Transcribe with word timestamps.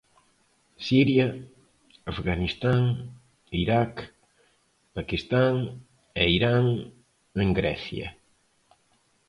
Siria, 0.87 1.25
Afganistán, 2.13 2.81
Iraq, 3.63 3.95
Paquistán 4.95 5.53
e 6.21 6.23
Irán 6.37 6.65
en 7.43 7.49
Grecia. 7.59 8.07